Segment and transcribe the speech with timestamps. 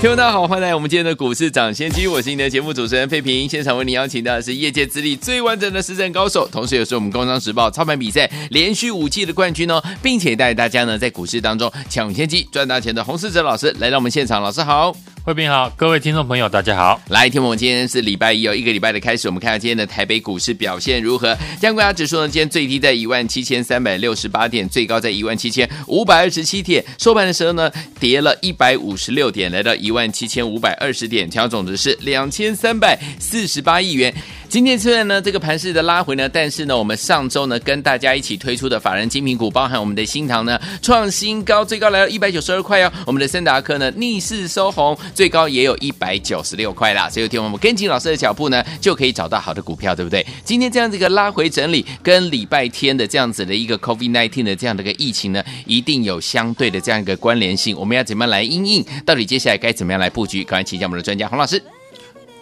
[0.00, 3.48] 听众大家好，欢迎来我们今天的股市抢先机，我是你的节目主持人费平。
[3.48, 14.94] 现场为你邀请到的是业界资历最完整的实战高手，同时也是我们《工商时报》操盘比赛连续五季的冠军哦，并且带大家呢在股市当中抢先机赚大钱的洪世哲老师来到我们现场，老师好。
[15.24, 16.98] 慧平好，各位听众朋友，大家好。
[17.08, 21.36] 来，听我们今天是礼拜一哦，一个礼拜的开始，我们看看今天的台北股市表现如何？
[21.60, 27.70] 加权指数呢，今天最低在一万七千三百六十八点，最高在一万七千五百二十七点，收盘的时候呢，
[28.00, 34.14] 跌了一百五十六点，来到一一万七千五百二十点，成交总值是两千三百四十八亿元。
[34.48, 42.90] 今天虽然呢这个盘势的拉回呢，但是呢我们上周呢跟大家一起推出的法人精品股，包含我们的新唐呢创新高，最高来到一百九十二块哦。
[43.06, 47.10] 我们的森达科呢逆势收红，最高也有一百九十六块啦。
[47.10, 50.26] 所以有听我们跟紧老师的脚步呢，就可以找到好的股票，对不对？
[50.44, 57.76] 今天这样子一个拉回整理，跟礼拜天的这样子的一个 COVID-19 的这样的一个疫情呢，一定有相对的这样一个关联性。
[57.76, 58.82] 我们要怎么样来因应？
[59.04, 60.42] 到底接下来该怎么样来布局？
[60.42, 61.62] 赶快请教我们的专家洪老师。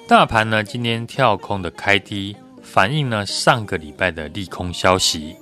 [0.08, 5.34] 大盘呢，今天跳空的开低，反映呢上个礼拜的利空消息。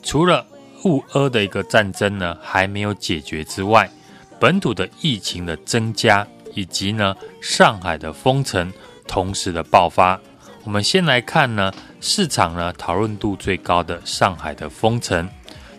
[0.00, 0.46] 除了
[0.84, 3.90] 乌俄的一个战争呢还没有解决之外，
[4.38, 8.72] 本土的疫情的增加，以及呢上海的封城
[9.08, 10.20] 同时的爆发。
[10.62, 15.28] 我们先来看呢市场呢讨论度最高的上海的封城。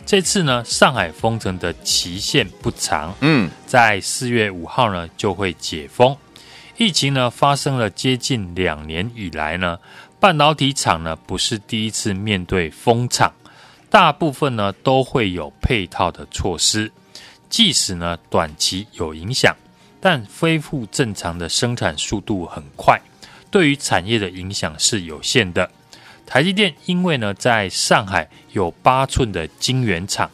[0.04, 6.14] 这次呢上海封城的期限不长，嗯，在四月五号呢就会解封。
[6.76, 9.78] 疫情呢发生了接近两年以来呢，
[10.18, 13.32] 半导体厂呢不是第一次面对封厂，
[13.88, 16.90] 大部分呢都会有配套的措施，
[17.48, 19.54] 即使呢短期有影响，
[20.00, 23.00] 但恢复正常的生产速度很快，
[23.52, 25.70] 对于产业的影响是有限的。
[26.26, 30.28] 台积电因为呢在上海有八寸的晶圆厂，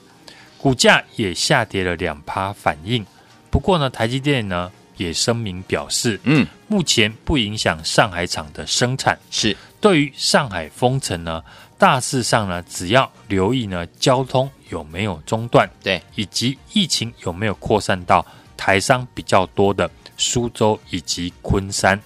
[0.56, 3.04] 股价也下跌了两趴反应。
[3.50, 4.72] 不过呢台积电呢。
[5.00, 9.18] 也声明表示，嗯，目前不影响上海厂的生产。
[9.30, 11.42] 是对于上海封城呢，
[11.78, 18.24] 大致上呢，只要留意呢交通有没有中断，对，以及疫情有没有扩散到
[18.58, 21.98] 台商比较多的苏州以及昆山。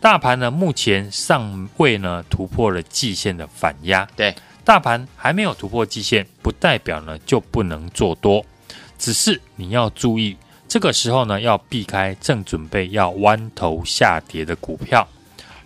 [0.00, 4.32] 大盘呢目前尚未呢突破了季线的反压，对，
[4.62, 8.44] 大盘还没有突破季线，不代表呢就不能做多，
[9.00, 10.36] 只是你要注意。
[10.66, 15.06] 这个时候呢，要避开正准备要弯头下跌的股票。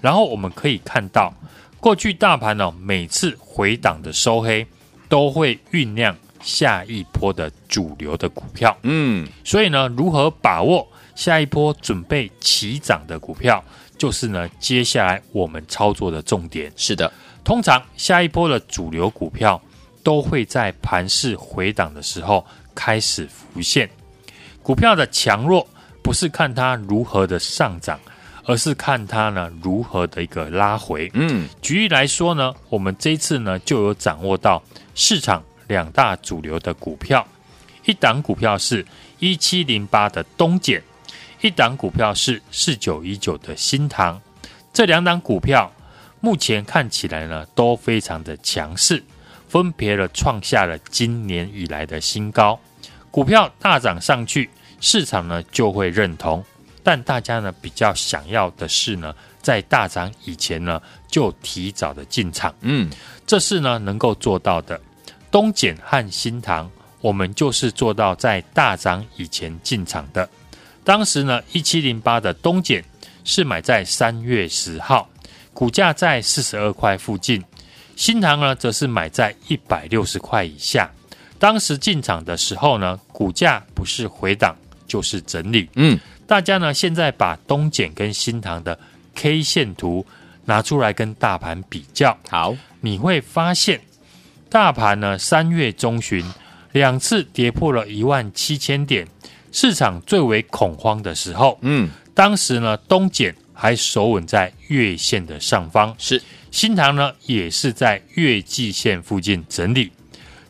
[0.01, 1.33] 然后我们可以看到，
[1.81, 4.67] 过去大盘呢，每次回档的收黑，
[5.09, 8.77] 都会酝酿下一波的主流的股票。
[8.83, 13.65] 嗯，所以呢，如何把握下一波准备起涨的股票，
[13.97, 16.71] 就是呢，接下来我们操作的重点。
[16.77, 17.11] 是的，
[17.43, 19.61] 通常下一波的主流股票
[20.05, 23.91] 都会在盘势回档的时候开始浮现。
[24.69, 25.67] 股票的强弱
[26.03, 27.99] 不是看它如何的上涨，
[28.45, 31.11] 而是看它呢如何的一个拉回。
[31.15, 34.63] 嗯，举例来说呢，我们这一次呢就有掌握到
[34.95, 37.27] 市场两大主流的股票，
[37.87, 38.85] 一档股票是
[39.19, 40.83] 一七零八的东碱，
[41.41, 44.21] 一档股票是四九一九的新唐。
[44.71, 45.73] 这两档股票
[46.21, 49.03] 目前看起来呢都非常的强势，
[49.49, 52.61] 分别了创下了今年以来的新高。
[53.11, 54.51] 股票大涨上去。
[54.81, 56.45] 市场呢就会认同，
[56.83, 62.91] 但大家呢比较想要的是呢，在大涨以前呢就提早的进场，嗯，
[63.27, 64.81] 这是呢能够做到的。
[65.31, 70.29] 东碱和新塘，我们就是做到在大涨以前进场的。
[70.85, 72.83] 当时呢，一七零八的东碱
[73.25, 75.07] 是买在三月十号，
[75.53, 77.43] 股价在四十二块附近；
[77.95, 80.91] 新塘呢，则是买在一百六十块以下。
[81.39, 84.57] 当时进场的时候呢，股价不是回档。
[84.89, 85.97] 就是整理，嗯，
[86.27, 88.77] 大家呢现在把东碱跟新塘的
[89.15, 90.05] K 线图
[90.47, 93.81] 拿出来跟大盘比较，好，你会发现
[94.49, 96.25] 大盘呢三月中旬
[96.73, 99.07] 两次跌破了一万七千点，
[99.53, 106.21] 市场最为恐慌的时候，嗯，当时呢东碱还守稳在月线的上方，是。
[106.51, 109.93] 新塘呢也是在月季线附近整理，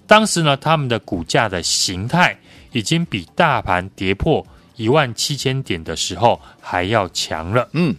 [0.07, 2.39] 当时呢他们的股价的形态。
[2.79, 4.47] 已经比大盘跌破
[4.77, 7.69] 一万七千点的时候还要强了。
[7.73, 7.95] 嗯，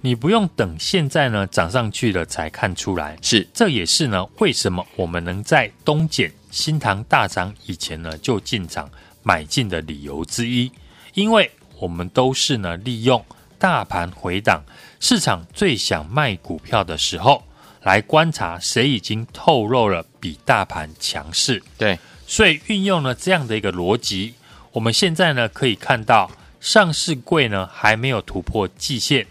[0.00, 3.16] 你不用等现在呢涨上去了才看出来。
[3.22, 8.90] 是，这也是呢为什么我们能在东碱、新塘大涨以前呢就进场
[9.22, 10.70] 买进的理由之一，
[11.14, 11.48] 因为
[11.78, 13.24] 我们都是呢利用
[13.56, 14.62] 大盘回档，
[14.98, 17.44] 市场最想卖股票的时候，
[17.82, 21.62] 来观察谁已经透露了比大盘强势。
[21.76, 21.96] 对，
[22.28, 24.34] 所以运用了这样的一个逻辑，
[24.72, 26.30] 我们现在呢可以看到
[26.60, 29.26] 上市柜呢还没有突破季线，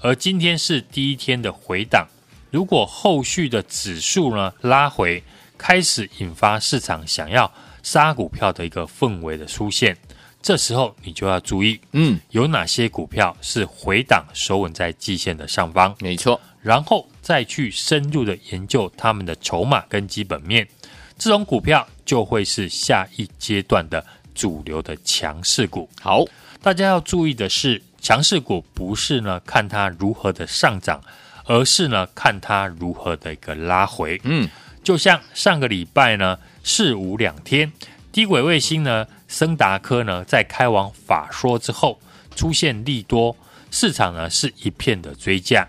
[0.00, 2.06] 而今天是第一天的回档。
[2.50, 5.24] 如果后续的指数呢拉回，
[5.56, 7.50] 开始引发市场想要
[7.82, 9.96] 杀股票的一个氛围的出现，
[10.42, 15.96] 这时候你就要注意，嗯，有哪些股票是回档守稳在季线的上方？
[16.00, 20.68] 没错，然后再去深入的研究他们的筹码跟基本面，
[21.16, 24.04] 这种股票就会是下一阶段的
[24.34, 25.88] 主流的强势股。
[26.00, 26.24] 好，
[26.60, 31.00] 大家要注意的是，强势股不是呢看它如何的上涨，
[31.44, 34.20] 而是呢看它如何的一个拉回。
[34.24, 34.48] 嗯，
[34.82, 37.72] 就像上个礼拜呢，四五两天，
[38.10, 42.00] 低轨卫星呢，森达科呢，在开完法说之后
[42.34, 43.36] 出现利多，
[43.70, 45.68] 市场呢是一片的追价，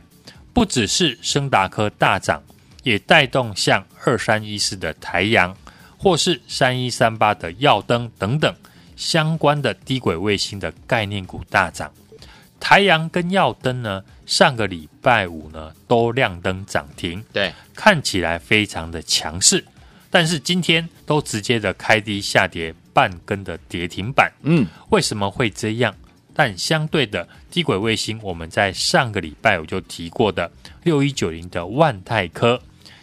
[0.54, 2.42] 不只是升达科大涨，
[2.84, 5.56] 也带动像二三一四的台阳，
[6.04, 8.54] 或是三一三八的耀灯等等
[8.96, 11.92] 相关的低轨卫星的概念股大涨。
[12.60, 19.64] 台阳跟耀灯呢，上个礼拜五呢都亮灯涨停，对，看起来非常的强势。
[20.10, 25.94] 但是今天都直接的开低下跌半根的跌停板，嗯，为什么会这样？
[26.36, 30.50] 但相对的低轨卫星，我们在上个礼拜我就提过的
[30.84, 32.62] 六一九零的万泰科，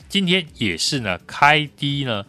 [0.09, 2.25] 今天也是呢开低呢，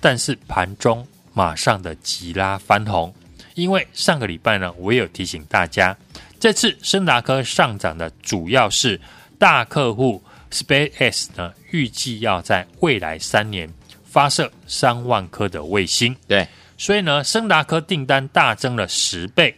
[0.00, 3.14] 但是盘中马上的急拉翻红，
[3.54, 5.96] 因为上个礼拜呢我也有提醒大家，
[6.38, 9.00] 这次升达科上涨的主要是
[9.38, 13.72] 大客户 SpaceX 呢预计要在未来三年。
[14.12, 16.44] 发射三万颗的卫星，对，
[16.76, 19.54] 所以呢，升达科订单大增了十倍。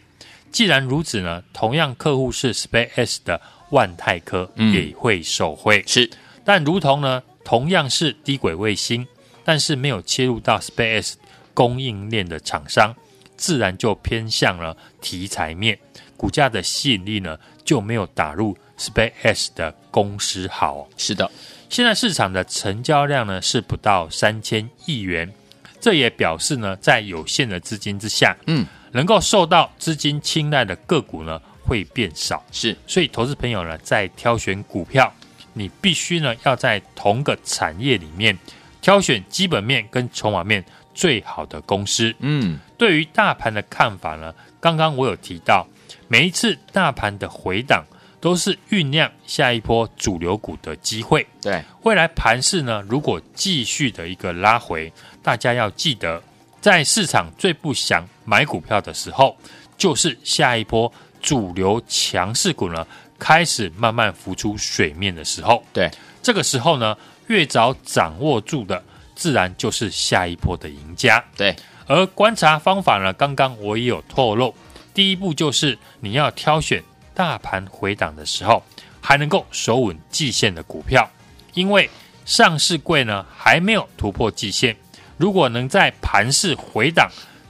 [0.51, 3.41] 既然如此呢，同样客户是 SpaceX 的
[3.71, 5.79] 万泰科也会受惠。
[5.79, 6.11] 嗯、是，
[6.45, 9.03] 但如同呢，同样是低轨卫星，
[9.43, 11.13] 但是没有切入到 SpaceX
[11.53, 12.95] 供应链的厂商，
[13.35, 15.77] 自然就偏向了题材面，
[16.15, 20.87] 股价的吸引力呢就没有打入 SpaceX 的公司好。
[20.97, 21.29] 是的。
[21.69, 25.33] 现在市场的成交量呢是不到三千亿元，
[25.81, 32.43] 这也表示呢，在有限的资金之下，嗯，能够受到资金青睐的个股呢会变少。
[32.51, 35.11] 是，所以投资朋友呢在挑选股票，
[35.53, 38.37] 你必须呢要在同个产业里面
[38.83, 40.63] 挑选基本面跟筹码面
[40.93, 42.13] 最好的公司。
[42.19, 45.65] 嗯，对于大盘的看法呢，刚刚我有提到，
[46.07, 47.83] 每一次大盘的回档。
[48.23, 51.27] 都是酝酿下一波主流股的机会。
[51.41, 54.89] 对，未来盘势呢，如果继续的一个拉回，
[55.21, 56.23] 大家要记得，
[56.61, 59.35] 在市场最不想买股票的时候，
[59.77, 60.89] 就是下一波
[61.21, 62.87] 主流强势股呢
[63.19, 65.61] 开始慢慢浮出水面的时候。
[65.73, 65.91] 对，
[66.21, 66.95] 这个时候呢，
[67.27, 68.83] 越早掌握住的，
[69.15, 71.23] 自然就是下一波的赢家。
[71.37, 71.55] 对，
[71.85, 74.53] 而观察方法呢，刚刚我也有透露，
[74.93, 76.83] 第一步就是你要挑选。
[77.15, 78.63] 大盘回档的时候，
[78.99, 81.07] 还能够守稳季线的股票，
[81.53, 81.87] 因为
[82.25, 84.75] 上市柜呢还没有突破季线。
[85.17, 87.07] 如果能在盘势回档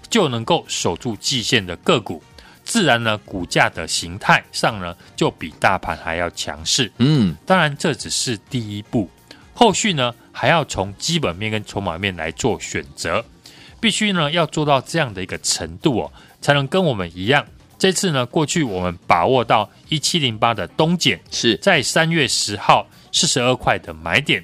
[0.09, 2.21] 就能够守住季线的个股，
[2.65, 6.91] 自然呢股价的形态上呢就比大盘还要强势。
[6.97, 9.09] 嗯，当然这只是第一步，
[9.53, 13.23] 后续呢还要从基本面跟筹码面来做选择，
[13.79, 17.45] 必须呢要做到这样的一个程度哦，才能跟我们一样。
[17.77, 21.57] 这次呢，过去我们把握到一七零八的东碱是。
[21.57, 24.43] 在三月十号四十二块的买点，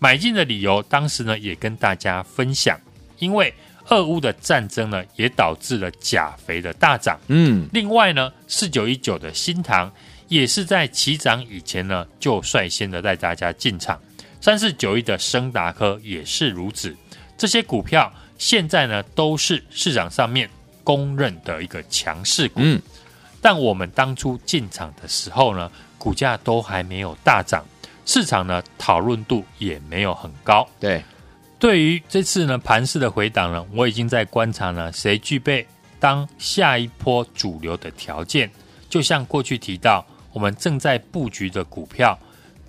[0.00, 2.76] 买进的理由，当时呢也跟大家分享，
[3.18, 3.54] 因为
[3.90, 9.92] 俄乌的战争呢也导致了钾肥的大涨，嗯，另外呢四九一九的新塘
[10.26, 14.00] 也是在起涨以前呢就率先的带大家进场，
[14.40, 16.96] 三四九一的升达科也是如此，
[17.36, 20.48] 这些股票现在呢都是市场上面。
[20.82, 22.80] 公认的一个强势股，嗯，
[23.40, 27.62] 但我们当初进场的时候呢，股价都还没有大涨，
[28.06, 30.66] 市场呢讨论度也没有很高。
[30.80, 31.04] 对，
[31.60, 35.64] 对于这次呢盘势的回档呢，我已经在观察呢，谁具备
[36.00, 38.50] 当下一波主流的条件。
[38.88, 42.18] 就像过去提到，我们正在布局的股票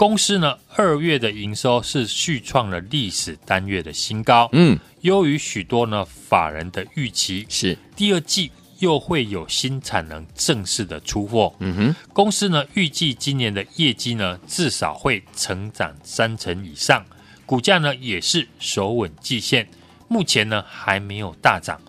[0.02, 4.76] 公司呢，二月的营收是续创了历史单月的新高，嗯。
[5.02, 7.78] 优于许多呢法人的预期，是。
[7.96, 11.54] 第二季又会有新产能正式的出货。
[11.60, 17.06] 嗯哼，公司呢预计今年的业绩呢至少会成长三成以上，
[17.46, 19.70] 股价呢也是守稳季线，
[20.08, 21.80] 目前呢还没有大涨，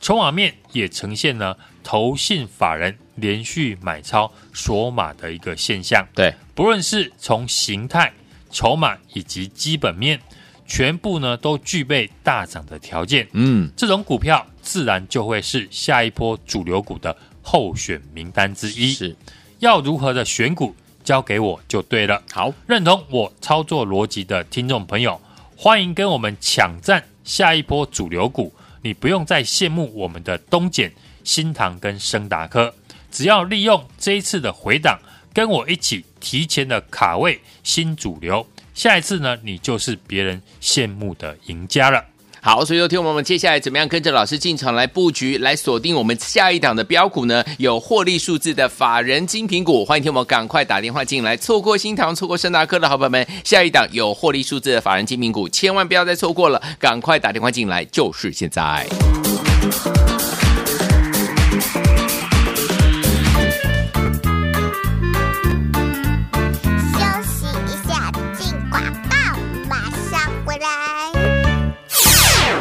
[0.00, 6.04] 筹码面也呈现了投信法人连续买超锁码的一个现象。
[6.16, 8.12] 对，不论是从形态、
[8.50, 10.20] 筹码以及基本面。
[10.68, 18.92] 全部呢都具备大涨的条件，嗯，这种股票自然就会是下一波主流股的候选名单之一。
[18.92, 19.14] 是，
[19.60, 20.74] 要如何的选股，
[21.04, 22.20] 交给我就对了。
[22.32, 25.20] 好，认同我操作逻辑的听众朋友，
[25.56, 28.52] 欢迎跟我们抢占下一波主流股。
[28.82, 30.90] 你不用再羡慕我们的东碱、
[31.26, 32.72] 新塘跟升达科，
[33.10, 34.96] 只要利用这一次的回档，
[35.34, 38.46] 跟我一起提前的卡位新主流。
[38.72, 42.04] 下一次呢，你就是别人羡慕的赢家了。
[42.40, 47.42] 好，所以说听我们接下来怎么样跟着老师进场来布局，来锁定我们下一档的标股呢？
[47.58, 51.36] 有获利数字的法人精品股，欢迎听我们赶快打电话进来。
[51.36, 58.86] 错过新塘、错过升达科的好朋友们，下一档有获利数字的法人精品股，千万不要再错过了，赶快打电话进来，就是现在。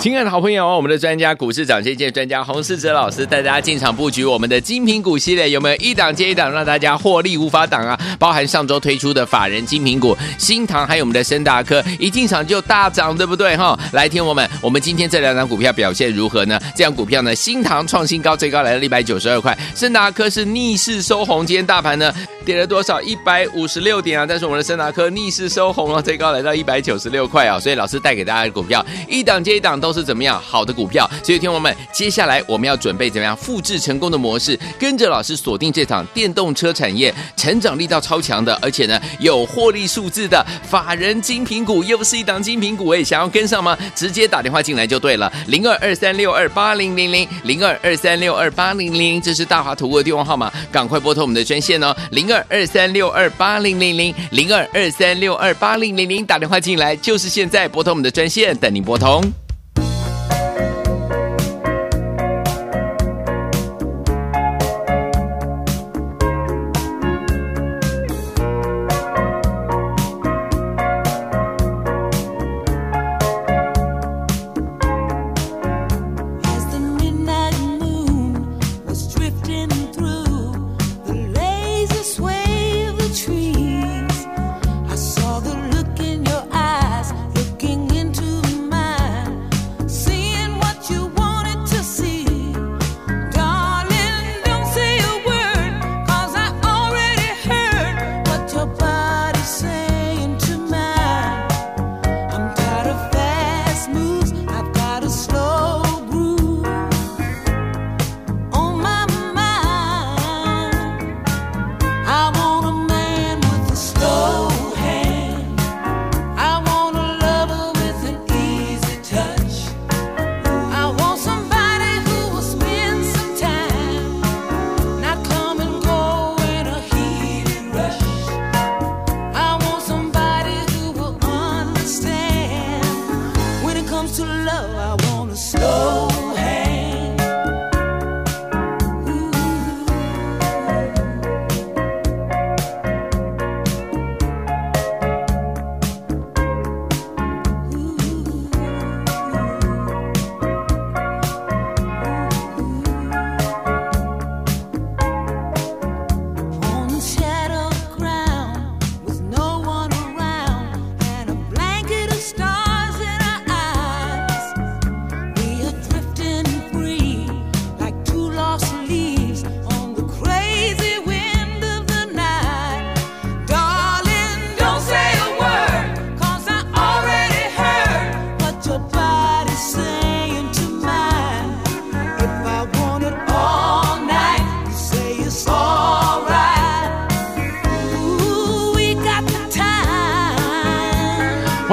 [0.06, 8.00] 亲爱的好朋友，我们的专家股市涨先见专家洪世哲老师带大家进场布局我们的精品股系列，有没有一档接一档让大家获利无法挡啊？
[8.20, 13.76] 包含上周推出的法人精品股新唐，还有我们的升达科，一进场就大涨，对不对哈？
[13.94, 16.60] 来听我们，我们今天这两档股票表现如何呢？
[16.76, 22.14] 这样股票呢，新唐创新高，最高来到一百九十二块，深达科是逆势收红，今天大盘呢
[22.46, 23.02] 跌了多少？
[23.02, 29.95] 一百五十六点啊，但是我们的升达科逆势收红了，最高来到一百九十六块啊，所以老师带给大家的股票一档接一档都。
[29.96, 31.10] 是怎么样好的股票？
[31.24, 34.60] 所以，听友们，接下来我们要准备怎么样复制成功的模式？
[34.78, 43.78] 跟着老师锁定这场电动车产业成长力道超强的，而且呢有获利数字的法人精品股，又是一档精品股，哎，想要跟上吗？
[43.96, 59.45] 直接打电话进来就对了，零二二三六二八零零零零二二三六二八零零，这是大华图的电话号码，赶快拨通我们的专线哦，零二二三六二八零零零零二二三六二八零零零，打电话进来就是现在，拨通我们的专线，等您拨通。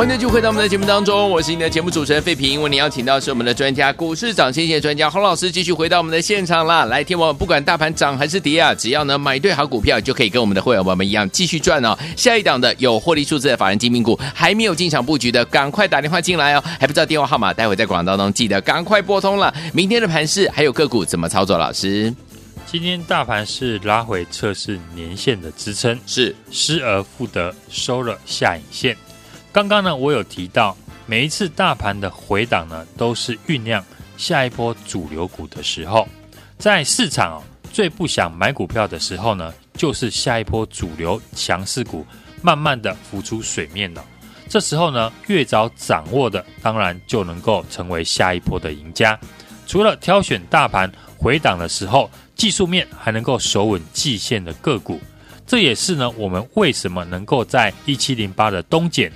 [0.02, 2.60] 欢迎继续回到我们的节目当中，我是你的节目主持人费平。
[2.60, 6.86] 为你邀请到是我们的专家，股市涨先线专家洪老师，继续回到我们的现场啦。
[6.86, 11.96] 来，听我们不管大盘涨还是跌啊，只要呢买对好股票，就可以跟我们的会员宝宝们一样继续赚哦。
[12.16, 16.64] 下一档的有获利数字的法人精品股，还没有进场布局的，赶快打电话进来哦。
[16.80, 19.54] 还不知道电话号码，待会在广告当中记得赶快拨通了。
[19.72, 21.56] 明天的盘市还有个股怎么操作？
[21.56, 22.12] 老师，
[22.66, 28.96] 今天大盘是拉回测试年线的支撑，是失而复得，收了下影线。
[29.52, 33.84] 刚刚呢，我有提到，每一次大盘的回档呢，都是酝酿
[34.16, 36.08] 下一波主流股的时候。
[36.56, 42.06] 在市场哦，最不想买股票的时候呢，就是下一波主流强势股
[42.40, 44.02] 慢慢的浮出水面了。
[44.48, 49.20] 这时候呢，越早掌握的，当然就能够成为下一波的赢家。
[49.66, 54.98] 除了挑选大盘回档的时候，技术面还能够守稳季线的个股，
[55.46, 59.12] 这也是呢，我们为什么能够在一七零八的东碱。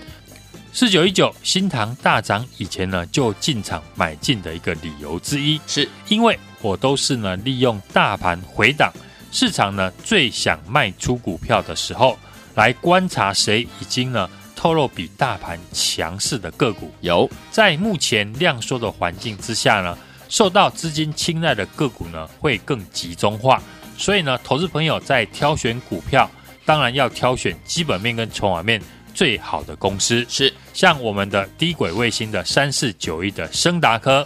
[0.78, 8.92] 四九一九新塘大涨以前呢，就进场买进的一个理由之一，是因为我都是呢利用大盘回档，
[9.32, 12.18] 市场呢最想卖出股票的时候，
[12.54, 16.92] 来观察谁已经呢透露比大盘强势的个股。
[17.00, 19.96] 有在目前量缩的环境之下呢，
[20.28, 23.62] 受到资金青睐的个股呢会更集中化，
[23.96, 26.30] 所以呢，投资朋友在挑选股票，
[26.66, 28.78] 当然要挑选基本面跟筹码面。
[29.16, 34.24] 最好的公司是像我们的低轨卫星的三四九一的升达科，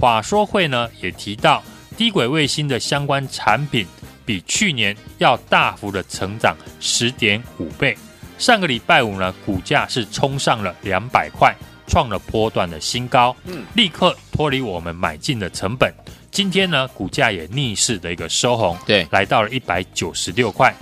[0.00, 1.62] 法说会呢也提到
[1.96, 3.86] 低轨卫星的相关产品
[4.26, 7.96] 比去年要大幅的成长十点五倍。
[8.36, 11.54] 上个礼拜五呢，股价是冲上了两百块，
[11.86, 15.94] 创了波段的新高，嗯，立刻脱离我们买进的成本。
[16.32, 20.74] 今天呢，股价也逆势的一个收红，对，来到了一百九十六块，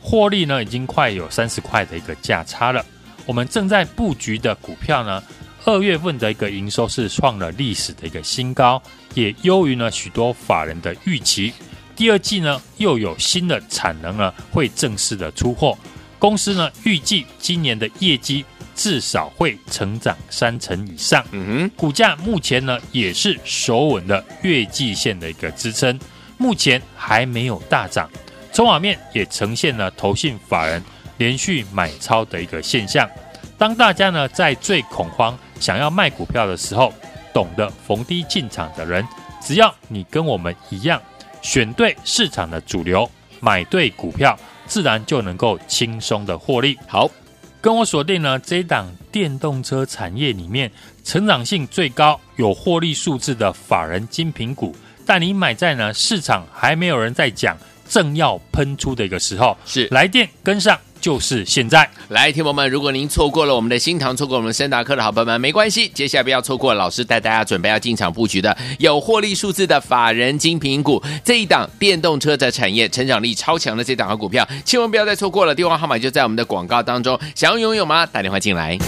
[0.00, 2.82] 获利呢已经快有三十块的一个价差了。
[3.26, 5.22] 我们正在布局的股票呢，
[5.64, 8.82] 二月份的一个营收是创了历史的一个新高，
[9.14, 11.52] 也优于呢许多法人的预期。
[11.96, 15.78] 第二季呢又有新的产能呢会正式的出货，
[16.18, 21.24] 公司呢预计今年的业绩至少会成长三成以上。
[21.30, 25.98] 嗯哼，股价目前呢也是守稳的月季线的一个支撑，
[26.36, 28.10] 目前还没有大涨，
[28.52, 30.82] 筹码面也呈现了投信法人。
[31.16, 33.08] 连续买超的一个现象，
[33.56, 36.92] 当大家呢在最恐慌想要卖股票的时候，
[37.32, 39.06] 懂得逢低进场的人，
[39.40, 41.00] 只要你跟我们一样，
[41.40, 43.08] 选对市场的主流，
[43.40, 46.78] 买对股票，自然就能够轻松的获利。
[46.88, 47.10] 好，
[47.60, 50.70] 跟我锁定呢这一档电动车产业里面
[51.04, 54.74] 成长性最高、有获利数字的法人精品股，
[55.06, 57.56] 但你买在呢市场还没有人在讲，
[57.88, 60.78] 正要喷出的一个时候，是来电跟上。
[61.04, 75.54] 就是现在，来，听友们，如果您错过了我们的新塘，错过我们森达克的好朋友们，没关系，接下来不要错过老师带大家准备要进场布局的有获利数字的法人精品股这一档电动车的产业成长力超强的这档好股票，千万不要再错过了。
[75.54, 78.06] 电话号码就在我们的广告当中，想要拥有吗？
[78.06, 78.78] 打电话进来。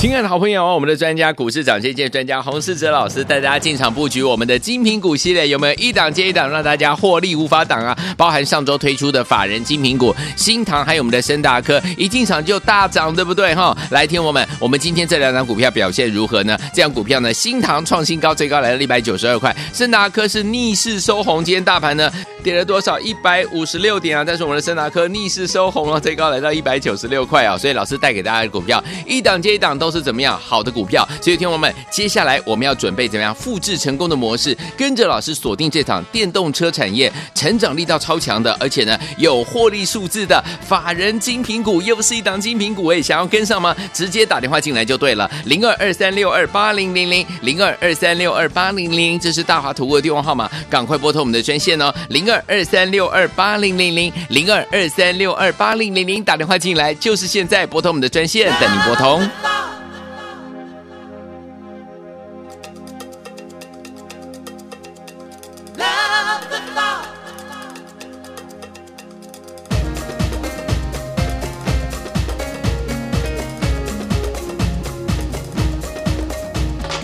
[0.00, 7.94] 亲爱的好朋友，我们的专家股市涨先机专家洪世哲老师带大家进场布局我们的精品股系列，有没有一档接一档让大家获利无法挡啊？
[8.16, 13.76] 包含上周推出的法人精品股新唐，还有我们的升达科，一进场就大涨，对不对哈？
[13.90, 16.56] 来听我们，我们今天这两档股票表现如何呢？
[16.72, 22.10] 这样股票呢，新唐创新高，最高来到一百九十二块，升达科是逆势收红，今天大盘呢
[22.42, 22.98] 跌了多少？
[23.00, 29.89] 一百五十六点啊，但是我们的森达科逆势收红了，最高来到一百九十六块啊，所以老师带给大家的股票一档接一档都。
[29.90, 31.06] 是怎么样好的股票？
[31.20, 34.56] 所以，听友们，接下来我们要准备怎么样复制成功的模式？
[34.76, 43.74] 跟着老师锁定这场电动车产业成长力道超强的，而且呢有获利数字的法人精品股，又是一档精品股，哎，想要跟上吗？
[43.92, 59.79] 直接打电话进来就对了，零二二三六二八零零零零二二三六二八零零，这是大华图的电话号码，赶快拨通我们的专线哦，零二二三六二八零零零零二二三六二八零零零，打电话进来就是现在，拨通我们的专线，等您拨通。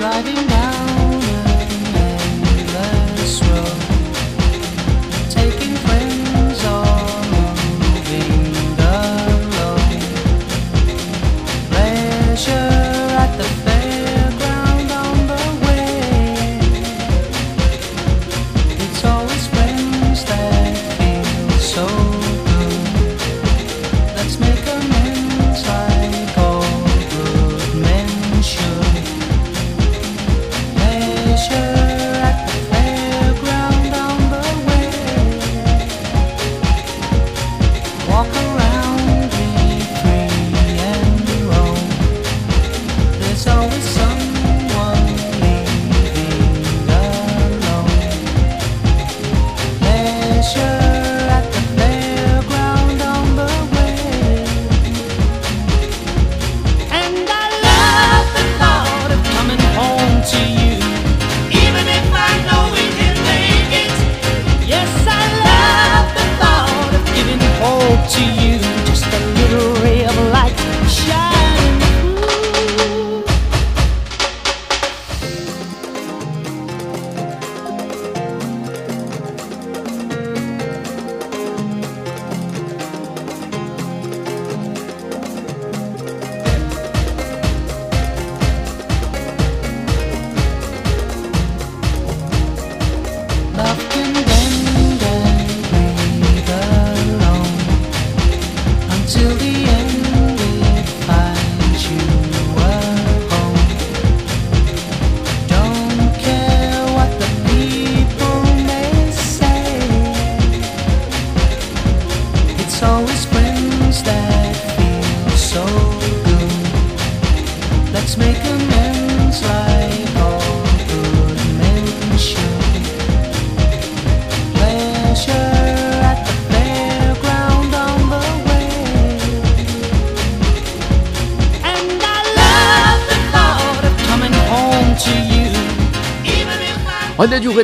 [0.06, 0.95] running down.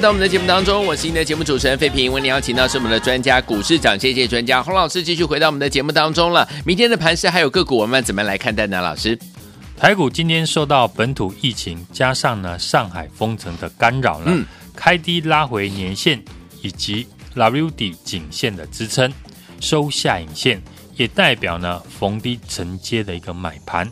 [0.03, 2.13] 到我们的节目当中，我是您的节目主持人费平。
[2.13, 6.49] 为您邀请到是我们的专家股市长，谢谢专家洪老师继续回到我们的节目当中了。
[6.67, 8.81] 明天的盘势还有个股，我们怎么来看待呢？
[8.81, 9.17] 老师，
[9.77, 16.21] 台股今天受到本土疫情加上呢上海封城的干扰呢，嗯、开低拉回年线
[16.63, 19.13] 以及 W 底颈线的支撑，
[19.61, 20.61] 收下影线，
[20.97, 23.89] 也代表呢逢低承接的一个买盘。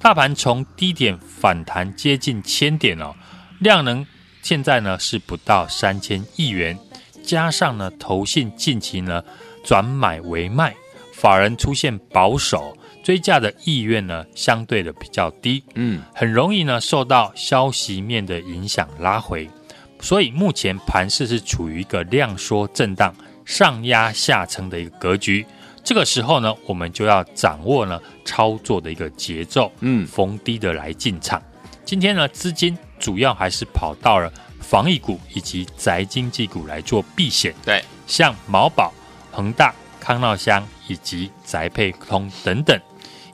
[0.00, 3.14] 大盘从低点反弹接近千点哦，
[3.58, 4.06] 量能。
[4.42, 6.76] 现在呢是不到三千亿元，
[7.22, 9.22] 加上呢投信近期呢
[9.62, 10.74] 转买为卖，
[11.12, 19.48] 法人出现保守追价的意愿呢相对的比较低，嗯，很容易呢受到消息面的影响拉回，
[20.00, 25.46] 所以目前盘势是处于一个量缩震荡、上压下撑的一个格局。
[25.84, 31.40] 这个时候呢，我们就要掌握呢操作的一个节奏，嗯，逢低的来进场。
[31.84, 32.76] 今天呢资金。
[33.00, 38.92] 主要还是跑到了防疫股以及宅经济股来做避险，对，像毛宝、
[39.32, 42.78] 恒大、康闹香以及宅配通等等，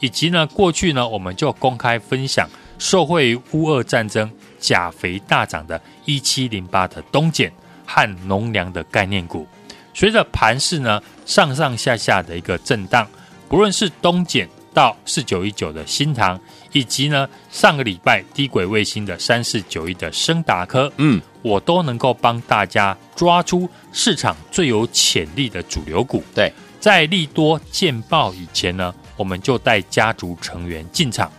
[0.00, 2.48] 以及呢，过去呢，我们就公开分享
[2.78, 7.52] 受惠于乌俄战争钾肥大涨的一七零八的东碱
[7.84, 9.46] 和农粮的概念股，
[9.92, 13.06] 随着盘势呢上上下下的一个震荡，
[13.48, 16.40] 不论是东碱到四九一九的新唐。
[16.76, 26.22] 以及呢，上个礼拜低轨卫星的三四九一的升达科，嗯，我都能够帮大家抓出市场最有潜力的主流股。
[26.34, 31.32] 对，在利多见报以前呢，我们就带家族成员进场，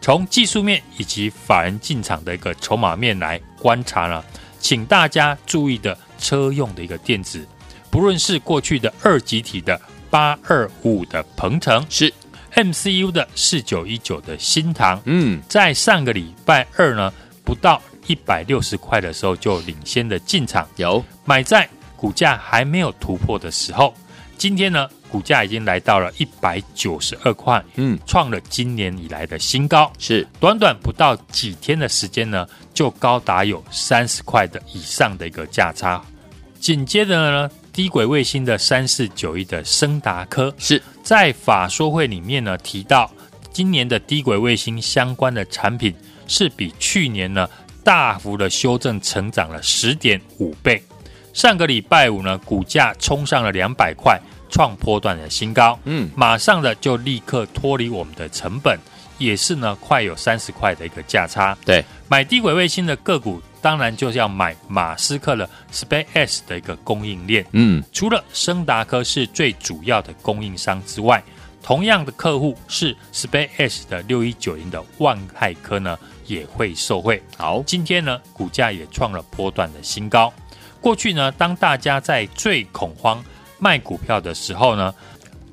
[0.00, 4.24] 从技术面以及法人进场的一个筹码面来观察呢，
[4.58, 7.46] 请大家注意的车用的一个电子，
[7.90, 12.12] 不论是过去的二级体的八二五五的鹏程是。
[12.54, 17.12] MCU 的四九一九的新塘，嗯，在上个礼拜二呢，
[17.44, 23.94] 不到一百六十块的时候就领先的进场，有买在股价还没有突破的时候。
[24.36, 29.92] 今天呢，股价已经来到了一百九十二块，嗯，创了今年以来的新高。
[29.98, 36.02] 是短短不到几天的时间呢，就高达有三十块的以上的一个价差。
[36.58, 37.50] 紧接着呢。
[37.72, 43.10] 低轨卫星的三四九一的升达科是在法说会里面呢提到，
[43.52, 45.94] 今年的低轨卫星相关的产品
[46.26, 47.48] 是比去年呢
[47.84, 50.82] 大幅的修正成长了十点五倍。
[51.32, 55.78] 上个礼拜五呢，股价冲上了两百块，创波段的新高。
[55.84, 58.76] 嗯，马上的就立刻脱离我们的成本，
[59.16, 61.56] 也是呢快有三十块的一个价差。
[61.64, 63.40] 对，买低轨卫星的个股。
[63.60, 67.44] 当然就是要买马斯克的 SpaceX 的一个供应链。
[67.52, 71.22] 嗯，除了升达科是最主要的供应商之外，
[71.62, 77.22] 同样的客户是 SpaceX 的六一九零的万泰科呢，也会受惠。
[77.36, 80.32] 好，今天呢，股价也创了波段的新高。
[80.80, 83.22] 过去呢，当大家在最恐慌
[83.58, 84.94] 卖股票的时候呢，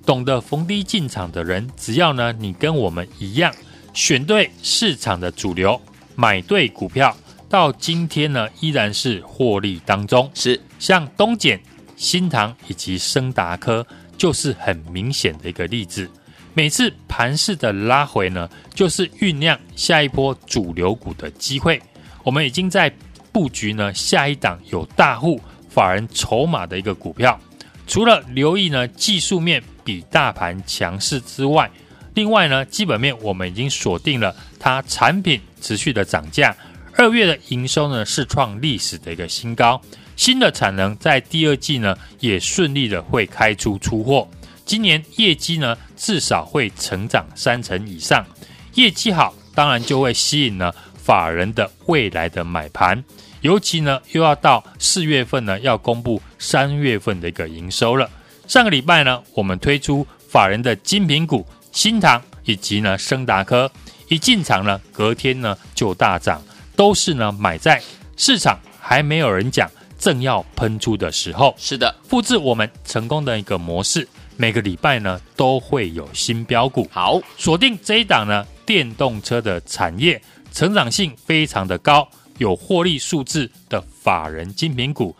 [0.05, 3.53] 懂得逢低进场的人，只要呢你跟我们一样，
[3.93, 5.79] 选对市场的主流，
[6.15, 7.13] 买对股票。
[7.49, 10.29] 到今天呢，依然是获利当中。
[10.33, 11.59] 是像东碱、
[11.95, 13.85] 新唐以及升达科，
[14.17, 16.09] 就是很明显的一个例子。
[16.53, 21.81] 每次盘势的拉回呢，就是酝酿下一波主流股的机会。
[22.23, 22.91] 我们已经在
[23.31, 27.39] 布局呢，下一档有大户法人筹码的一个股票。
[27.85, 31.71] 除了留意呢技术面比大盘强势之外，
[32.15, 36.53] 另外呢基本面我们已经锁定了它产品持续的涨价。
[36.97, 39.79] 二月的营收呢是创历史的一个新高，
[40.15, 44.27] 新的产能在第二季呢也顺利的会开出出货，
[44.65, 48.25] 今年业绩呢至少会成长三成以上，
[48.73, 53.03] 业绩好当然就会吸引了法人的未来的买盘，
[53.41, 58.09] 尤其呢又要到四月份呢要公布三月份的一个营收了。
[58.47, 63.71] 上个礼拜呢我们推出法人的精品股新塘以及呢升达科，
[64.07, 66.41] 一进场呢隔天呢就大涨。
[66.77, 67.81] 都是呢，买在
[68.15, 71.53] 市场还没有人讲，正要喷出的时候。
[71.57, 76.87] 是的，复制我们成功的一个模式，每个礼拜呢都会有新标股。
[76.91, 80.21] 好，锁定这一档呢，电动车的产业
[80.53, 85.15] 成长性非常的高，有获利数字的法人精品股，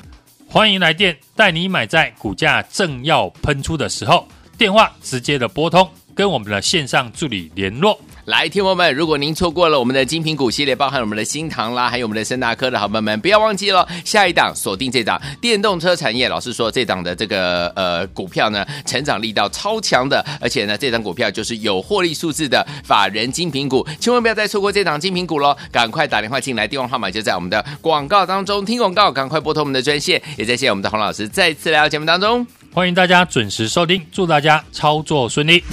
[0.48, 4.28] 欢迎来电，带你买在股价正要喷出的时候。
[4.60, 8.00] 电话直接的拨通，跟我们的线上助理联络。
[8.28, 16.28] 来，听友们，如果您错过了我们的精品股系列，包含我们的新唐啦，还有我们的森达科的好朋友们，不要忘记了，下一档锁定这档电动车产业。
[16.28, 25.56] 老师说，这档的这个呃股票呢，成长力道超强的，而且呢，这档股票就是有获利数字的法人精品股，千万不要再错过这档精品股喽！
[25.72, 30.22] 赶快打电话进来，电话号码就在我们的广告当中，听广告，赶快拨通我们的专线。
[30.38, 35.63] 也在谢谢我们的洪老师再次来到节目当中，欢迎大家准时收听，祝大家操作顺利。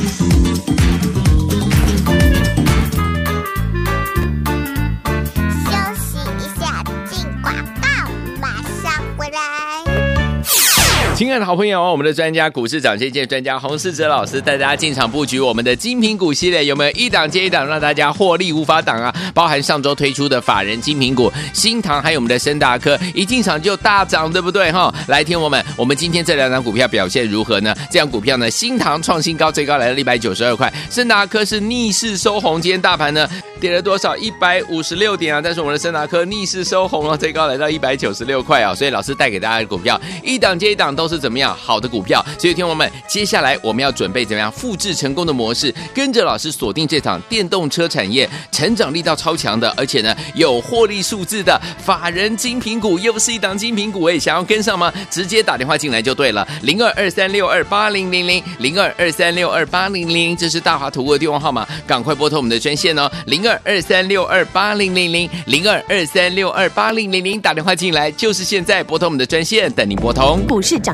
[11.14, 19.14] 亲爱的好朋友，我们的专家股市涨先见专家洪世哲老师带大家进场布局我们的精品股系列，有没有一档接一档让大家获利无法挡啊？
[19.32, 24.92] 包含上周推出的法人精品股新唐，还有我们的森达科，一进场就大涨，对不对哈？
[25.06, 27.72] 来听我们，我们今天这两档股票表现如何呢？
[27.88, 33.28] 这样股票呢，新唐创新高，最高来到一百九十二块，森达科是逆势收红，今天大盘呢
[33.60, 34.16] 跌了多少？
[34.16, 41.03] 一百五十六点啊，但是我们的森达科逆势收红了，最高来到一百九十六块啊，所以老师带给大家的股票一档接一档都。
[41.04, 42.24] 都是怎么样好的股票？
[42.38, 45.72] 所以，听我们，接下来我们要准备怎么样复制成功的模式？
[45.94, 54.90] 跟着老师锁定这场电动车产业成长力道超强的，而且呢有获利数字的法人精品股，又是一档精品股，哎，想要跟上吗？
[55.10, 70.42] 直接打电话进来就对了，零二二三六二八零零零零二二三六二八零零零，这是大华图的电话号码，赶快拨通我们的专线哦，零二二三六二八零零零零二二三六二八零零零，打电话进来就是现在，拨通我们的专线，等您拨通。
[70.48, 70.93] 股市涨。